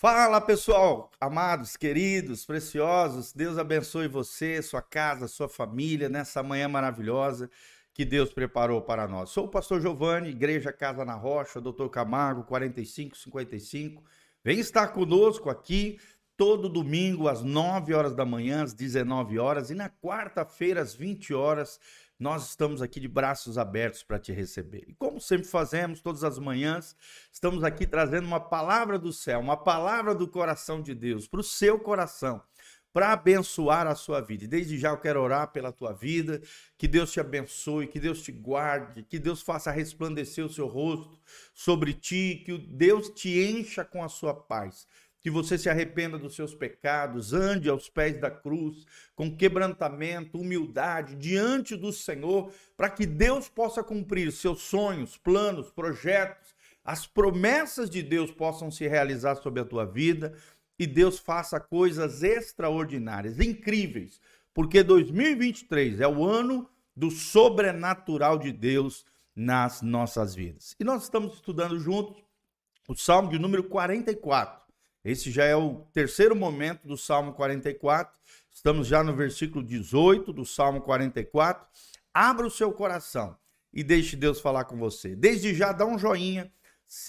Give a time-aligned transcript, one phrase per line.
[0.00, 7.50] Fala pessoal, amados, queridos, preciosos, Deus abençoe você, sua casa, sua família nessa manhã maravilhosa
[7.92, 9.28] que Deus preparou para nós.
[9.28, 14.02] Sou o pastor Giovanni, Igreja Casa na Rocha, Doutor Camargo, 4555.
[14.42, 15.98] Vem estar conosco aqui
[16.40, 21.34] todo domingo às 9 horas da manhã, às 19 horas e na quarta-feira às 20
[21.34, 21.78] horas
[22.18, 24.86] nós estamos aqui de braços abertos para te receber.
[24.88, 26.96] E como sempre fazemos, todas as manhãs,
[27.30, 31.44] estamos aqui trazendo uma palavra do céu, uma palavra do coração de Deus para o
[31.44, 32.42] seu coração,
[32.90, 34.44] para abençoar a sua vida.
[34.44, 36.40] E desde já eu quero orar pela tua vida,
[36.78, 41.20] que Deus te abençoe, que Deus te guarde, que Deus faça resplandecer o seu rosto
[41.52, 44.86] sobre ti, que Deus te encha com a sua paz
[45.20, 51.14] que você se arrependa dos seus pecados, ande aos pés da cruz, com quebrantamento, humildade,
[51.14, 58.02] diante do Senhor, para que Deus possa cumprir seus sonhos, planos, projetos, as promessas de
[58.02, 60.32] Deus possam se realizar sobre a tua vida
[60.78, 64.18] e Deus faça coisas extraordinárias, incríveis,
[64.54, 69.04] porque 2023 é o ano do sobrenatural de Deus
[69.36, 70.74] nas nossas vidas.
[70.80, 72.22] E nós estamos estudando juntos
[72.88, 74.59] o Salmo de número 44.
[75.04, 78.18] Esse já é o terceiro momento do Salmo 44.
[78.50, 81.66] Estamos já no versículo 18 do Salmo 44.
[82.12, 83.36] Abra o seu coração
[83.72, 85.16] e deixe Deus falar com você.
[85.16, 86.52] Desde já dá um joinha,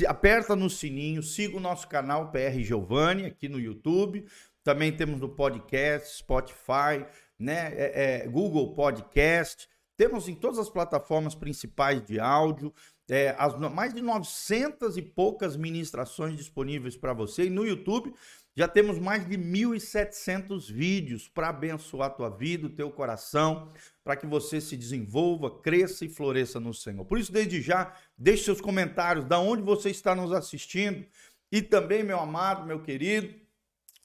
[0.07, 4.25] aperta no sininho, siga o nosso canal PR Giovanni aqui no YouTube.
[4.63, 7.05] Também temos no podcast, Spotify,
[7.37, 9.67] né, é, é, Google Podcast.
[9.97, 12.73] Temos em todas as plataformas principais de áudio
[13.11, 17.43] é, as, mais de 900 e poucas ministrações disponíveis para você.
[17.43, 18.13] E no YouTube
[18.55, 23.69] já temos mais de 1.700 vídeos para abençoar a tua vida, o teu coração,
[24.01, 27.03] para que você se desenvolva, cresça e floresça no Senhor.
[27.03, 31.05] Por isso, desde já, deixe seus comentários, da onde você está nos assistindo.
[31.51, 33.35] E também, meu amado, meu querido,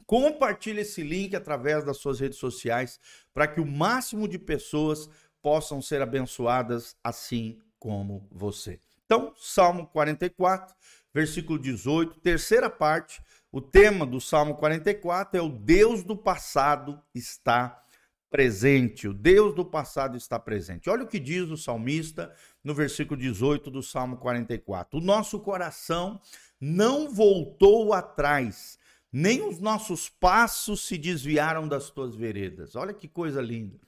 [0.05, 2.99] compartilhe esse link através das suas redes sociais
[3.33, 5.09] para que o máximo de pessoas
[5.41, 8.81] possam ser abençoadas assim como você.
[9.06, 10.75] Então, Salmo 44,
[11.15, 13.22] versículo 18, terceira parte,
[13.53, 17.83] o tema do Salmo 44 é o Deus do passado está
[18.28, 19.09] presente.
[19.09, 20.91] O Deus do passado está presente.
[20.91, 24.99] Olha o que diz o salmista no versículo 18 do Salmo 44.
[24.99, 26.21] O nosso coração
[26.61, 28.78] não voltou atrás,
[29.12, 32.75] nem os nossos passos se desviaram das tuas veredas.
[32.75, 33.78] Olha que coisa linda.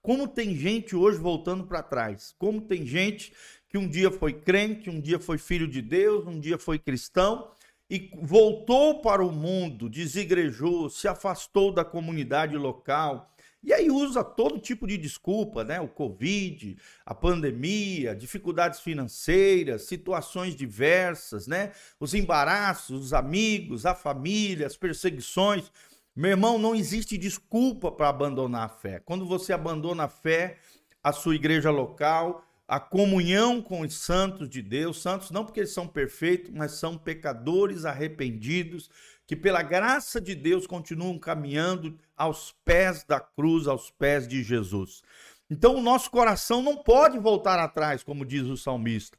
[0.00, 2.34] Como tem gente hoje voltando para trás.
[2.38, 3.32] Como tem gente
[3.68, 7.50] que um dia foi crente, um dia foi filho de Deus, um dia foi cristão
[7.90, 13.32] e voltou para o mundo, desigrejou, se afastou da comunidade local.
[13.62, 15.80] E aí usa todo tipo de desculpa, né?
[15.80, 21.72] O Covid, a pandemia, dificuldades financeiras, situações diversas, né?
[21.98, 25.72] Os embaraços, os amigos, a família, as perseguições.
[26.14, 29.00] Meu irmão, não existe desculpa para abandonar a fé.
[29.00, 30.58] Quando você abandona a fé,
[31.02, 35.72] a sua igreja local, a comunhão com os santos de Deus, santos não porque eles
[35.72, 38.90] são perfeitos, mas são pecadores arrependidos,
[39.26, 45.02] que pela graça de Deus continuam caminhando aos pés da cruz, aos pés de Jesus.
[45.48, 49.16] Então o nosso coração não pode voltar atrás, como diz o salmista,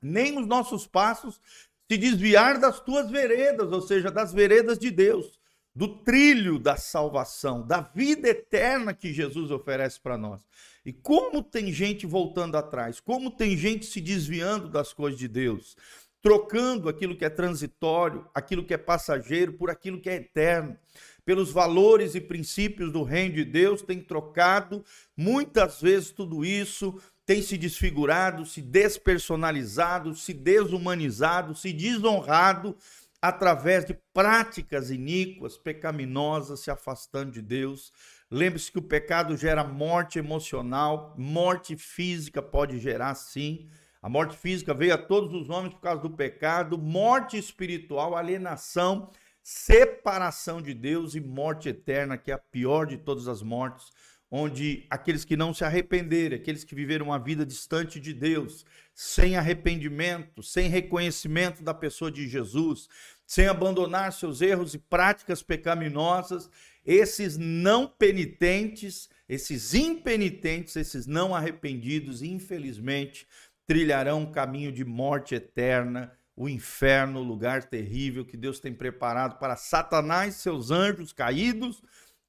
[0.00, 1.40] nem os nossos passos
[1.88, 5.38] se desviar das tuas veredas, ou seja, das veredas de Deus,
[5.74, 10.42] do trilho da salvação, da vida eterna que Jesus oferece para nós.
[10.84, 15.76] E como tem gente voltando atrás, como tem gente se desviando das coisas de Deus,
[16.20, 20.76] trocando aquilo que é transitório, aquilo que é passageiro, por aquilo que é eterno.
[21.24, 24.84] Pelos valores e princípios do reino de Deus, tem trocado
[25.16, 32.76] muitas vezes tudo isso, tem se desfigurado, se despersonalizado, se desumanizado, se desonrado
[33.22, 37.92] através de práticas iníquas, pecaminosas, se afastando de Deus,
[38.34, 43.68] Lembre-se que o pecado gera morte emocional, morte física pode gerar sim.
[44.00, 49.10] A morte física veio a todos os homens por causa do pecado, morte espiritual, alienação,
[49.42, 53.92] separação de Deus e morte eterna, que é a pior de todas as mortes,
[54.34, 58.64] onde aqueles que não se arrependerem, aqueles que viveram uma vida distante de Deus,
[58.94, 62.88] sem arrependimento, sem reconhecimento da pessoa de Jesus,
[63.26, 66.48] sem abandonar seus erros e práticas pecaminosas,
[66.82, 73.28] esses não penitentes, esses impenitentes, esses não arrependidos, infelizmente,
[73.66, 79.38] trilharão um caminho de morte eterna, o inferno, o lugar terrível que Deus tem preparado
[79.38, 81.82] para Satanás seus anjos caídos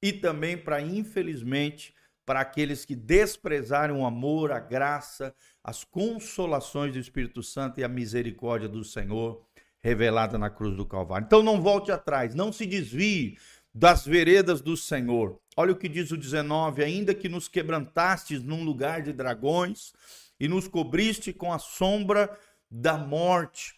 [0.04, 1.94] e também para, infelizmente,
[2.26, 7.88] para aqueles que desprezarem o amor, a graça, as consolações do Espírito Santo e a
[7.88, 9.42] misericórdia do Senhor
[9.82, 11.24] revelada na cruz do Calvário.
[11.24, 13.38] Então não volte atrás, não se desvie
[13.74, 15.40] das veredas do Senhor.
[15.56, 19.94] Olha o que diz o 19: ainda que nos quebrantastes num lugar de dragões
[20.38, 22.38] e nos cobriste com a sombra
[22.70, 23.74] da morte.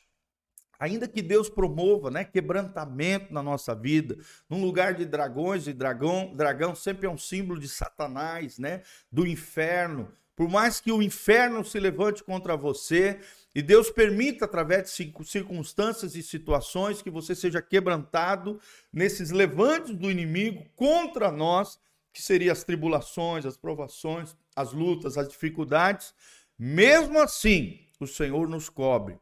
[0.78, 4.16] Ainda que Deus promova, né, quebrantamento na nossa vida,
[4.48, 9.26] num lugar de dragões e dragão, dragão sempre é um símbolo de Satanás, né, do
[9.26, 10.12] inferno.
[10.34, 13.18] Por mais que o inferno se levante contra você,
[13.54, 18.60] e Deus permita, através de circunstâncias e situações, que você seja quebrantado
[18.92, 21.78] nesses levantes do inimigo contra nós,
[22.12, 26.12] que seriam as tribulações, as provações, as lutas, as dificuldades.
[26.58, 29.18] Mesmo assim, o Senhor nos cobre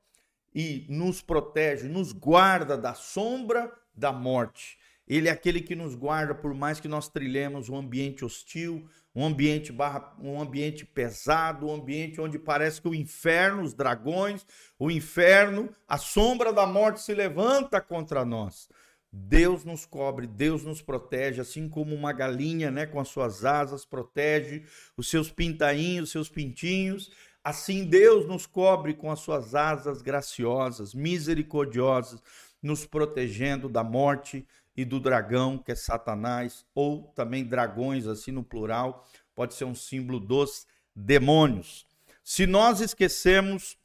[0.54, 4.78] e nos protege, nos guarda da sombra da morte.
[5.06, 9.24] Ele é aquele que nos guarda por mais que nós trilhemos um ambiente hostil, um
[9.24, 14.46] ambiente barra, um ambiente pesado, um ambiente onde parece que o inferno, os dragões,
[14.78, 18.68] o inferno, a sombra da morte se levanta contra nós.
[19.12, 23.84] Deus nos cobre, Deus nos protege, assim como uma galinha, né, com as suas asas
[23.84, 24.64] protege
[24.96, 27.12] os seus pintainhos, os seus pintinhos,
[27.44, 32.20] assim Deus nos cobre com as suas asas graciosas, misericordiosas,
[32.62, 34.44] nos protegendo da morte,
[34.76, 39.74] e do dragão, que é Satanás, ou também dragões, assim no plural, pode ser um
[39.74, 41.86] símbolo dos demônios.
[42.22, 43.78] Se nós esquecemos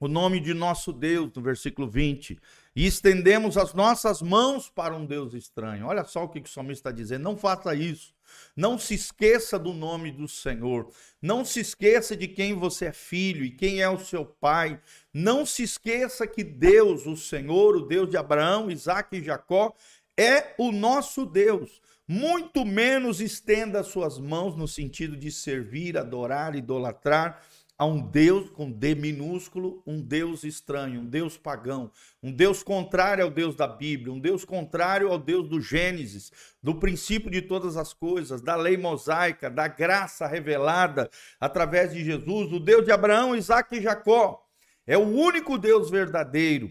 [0.00, 2.38] o nome de nosso Deus, no versículo 20,
[2.74, 5.86] e estendemos as nossas mãos para um Deus estranho.
[5.86, 7.22] Olha só o que o salmista está dizendo.
[7.22, 8.14] Não faça isso.
[8.56, 10.88] Não se esqueça do nome do Senhor.
[11.20, 14.80] Não se esqueça de quem você é filho e quem é o seu pai.
[15.12, 19.74] Não se esqueça que Deus, o Senhor, o Deus de Abraão, Isaac e Jacó,
[20.18, 21.80] é o nosso Deus.
[22.08, 27.42] Muito menos estenda suas mãos no sentido de servir, adorar, idolatrar
[27.82, 31.90] a um Deus com D minúsculo, um Deus estranho, um Deus pagão,
[32.22, 36.30] um Deus contrário ao Deus da Bíblia, um Deus contrário ao Deus do Gênesis,
[36.62, 42.52] do princípio de todas as coisas, da lei mosaica, da graça revelada através de Jesus,
[42.52, 44.46] o Deus de Abraão, Isaac e Jacó.
[44.86, 46.70] É o único Deus verdadeiro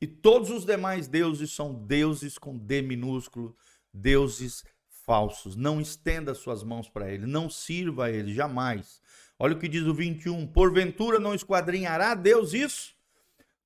[0.00, 3.56] e todos os demais deuses são deuses com D minúsculo,
[3.94, 4.64] deuses
[5.08, 5.56] falsos.
[5.56, 9.00] Não estenda suas mãos para ele, não sirva a ele, jamais.
[9.38, 10.46] Olha o que diz o 21.
[10.48, 12.94] Porventura não esquadrinhará Deus isso?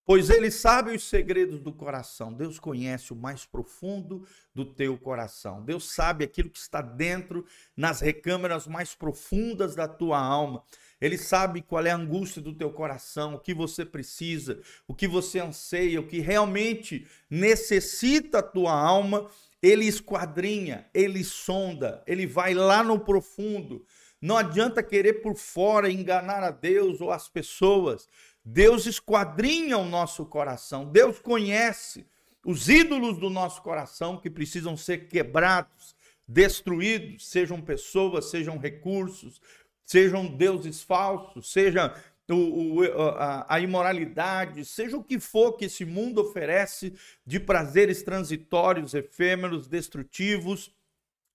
[0.05, 2.33] Pois ele sabe os segredos do coração.
[2.33, 4.25] Deus conhece o mais profundo
[4.55, 5.65] do teu coração.
[5.65, 7.45] Deus sabe aquilo que está dentro,
[7.77, 10.63] nas recâmaras mais profundas da tua alma.
[11.01, 15.09] Ele sabe qual é a angústia do teu coração, o que você precisa, o que
[15.09, 19.29] você anseia, o que realmente necessita a tua alma.
[19.63, 23.85] Ele esquadrinha, ele sonda, ele vai lá no profundo.
[24.21, 28.09] Não adianta querer por fora enganar a Deus ou as pessoas.
[28.45, 30.85] Deus esquadrinha o nosso coração.
[30.85, 32.07] Deus conhece
[32.45, 35.95] os ídolos do nosso coração que precisam ser quebrados,
[36.27, 39.41] destruídos, sejam pessoas, sejam recursos,
[39.85, 41.95] sejam deuses falsos, seja
[42.33, 46.95] o, o, a, a, imoralidade, seja o que for que esse mundo oferece
[47.27, 50.75] de prazeres transitórios, efêmeros, destrutivos.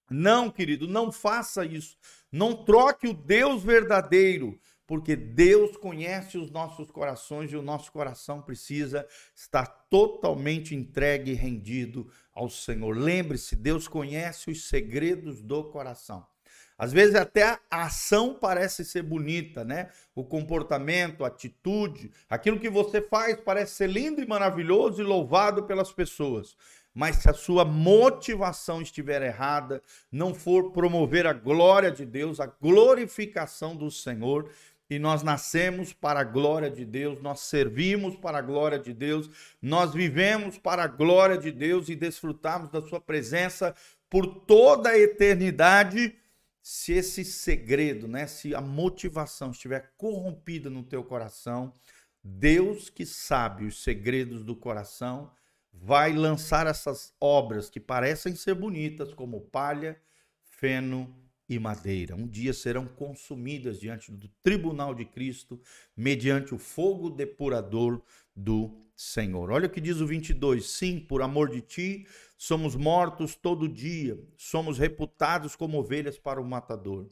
[0.09, 1.97] Não, querido, não faça isso.
[2.31, 8.41] Não troque o Deus verdadeiro, porque Deus conhece os nossos corações e o nosso coração
[8.41, 12.97] precisa estar totalmente entregue e rendido ao Senhor.
[12.97, 16.25] Lembre-se, Deus conhece os segredos do coração.
[16.77, 19.89] Às vezes até a ação parece ser bonita, né?
[20.13, 25.63] O comportamento, a atitude, aquilo que você faz parece ser lindo e maravilhoso e louvado
[25.63, 26.55] pelas pessoas.
[26.93, 29.81] Mas se a sua motivação estiver errada,
[30.11, 34.49] não for promover a glória de Deus, a glorificação do Senhor,
[34.89, 39.29] e nós nascemos para a glória de Deus, nós servimos para a glória de Deus,
[39.61, 43.75] nós vivemos para a glória de Deus e desfrutamos da sua presença
[44.09, 46.15] por toda a eternidade
[46.69, 51.73] se esse segredo, né, se a motivação estiver corrompida no teu coração,
[52.21, 55.31] Deus que sabe os segredos do coração
[55.71, 59.97] vai lançar essas obras que parecem ser bonitas, como palha,
[60.43, 61.15] feno
[61.47, 62.17] e madeira.
[62.17, 65.61] Um dia serão consumidas diante do tribunal de Cristo,
[65.95, 68.01] mediante o fogo depurador
[68.35, 69.51] do Senhor.
[69.51, 74.17] Olha o que diz o 22: Sim, por amor de ti, somos mortos todo dia,
[74.37, 77.09] somos reputados como ovelhas para o matador.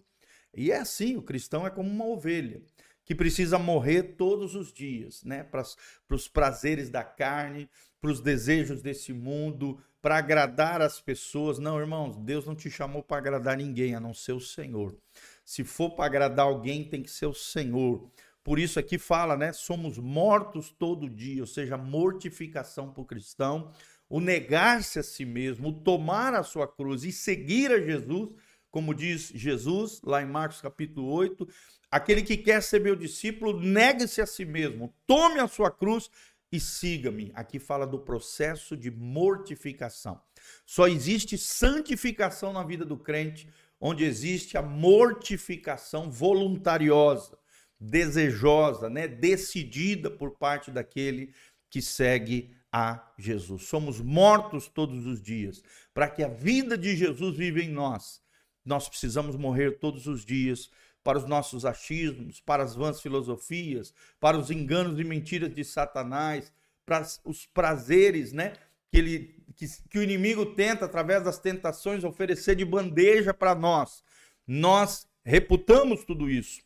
[0.53, 2.62] E é assim: o cristão é como uma ovelha
[3.03, 5.44] que precisa morrer todos os dias, né?
[5.44, 5.63] Para
[6.10, 7.70] os prazeres da carne,
[8.01, 11.60] para os desejos desse mundo, para agradar as pessoas.
[11.60, 14.96] Não, irmãos, Deus não te chamou para agradar ninguém, a não ser o Senhor.
[15.44, 18.10] Se for para agradar alguém, tem que ser o Senhor.
[18.44, 19.51] Por isso aqui fala, né?
[19.51, 23.72] Somos mortos todo dia, ou seja, mortificação para o cristão,
[24.10, 28.30] o negar-se a si mesmo, o tomar a sua cruz e seguir a Jesus,
[28.70, 31.48] como diz Jesus lá em Marcos capítulo 8,
[31.90, 36.10] aquele que quer ser meu discípulo, negue-se a si mesmo, tome a sua cruz
[36.52, 37.32] e siga-me.
[37.34, 40.22] Aqui fala do processo de mortificação.
[40.66, 43.48] Só existe santificação na vida do crente
[43.80, 47.38] onde existe a mortificação voluntariosa,
[47.80, 51.34] desejosa, né, decidida por parte daquele
[51.70, 53.67] que segue a Jesus.
[53.67, 55.63] Somos mortos todos os dias.
[55.94, 58.22] Para que a vida de Jesus viva em nós,
[58.65, 60.70] nós precisamos morrer todos os dias
[61.01, 66.51] para os nossos achismos, para as vãs filosofias, para os enganos e mentiras de Satanás,
[66.86, 68.51] para os prazeres, né,
[68.91, 74.03] que ele que, que o inimigo tenta, através das tentações, oferecer de bandeja para nós.
[74.46, 76.62] Nós reputamos tudo isso.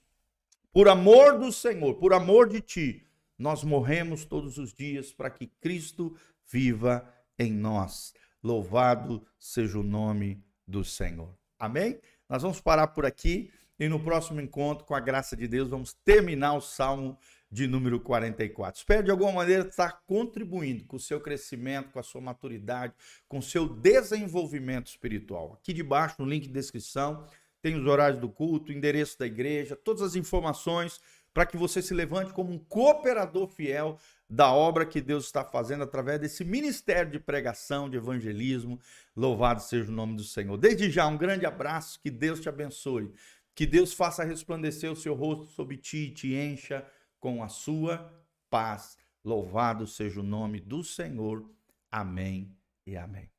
[0.74, 3.06] Por amor do Senhor, por amor de ti,
[3.40, 6.16] nós morremos todos os dias para que Cristo
[6.46, 8.14] viva em nós.
[8.44, 11.34] Louvado seja o nome do Senhor.
[11.58, 12.00] Amém?
[12.28, 15.94] Nós vamos parar por aqui e no próximo encontro, com a graça de Deus, vamos
[16.04, 17.18] terminar o Salmo
[17.50, 18.78] de número 44.
[18.78, 22.94] Espero de alguma maneira estar contribuindo com o seu crescimento, com a sua maturidade,
[23.28, 25.54] com o seu desenvolvimento espiritual.
[25.54, 27.26] Aqui debaixo, no link de descrição,
[27.62, 31.00] tem os horários do culto, o endereço da igreja, todas as informações
[31.34, 33.98] para que você se levante como um cooperador fiel
[34.30, 38.80] da obra que Deus está fazendo através desse ministério de pregação, de evangelismo.
[39.16, 40.58] Louvado seja o nome do Senhor.
[40.58, 43.12] Desde já, um grande abraço, que Deus te abençoe,
[43.56, 46.86] que Deus faça resplandecer o seu rosto sobre ti e te encha
[47.20, 48.14] com a sua
[48.50, 48.98] paz.
[49.24, 51.50] Louvado seja o nome do Senhor.
[51.92, 52.56] Amém
[52.86, 53.39] e amém.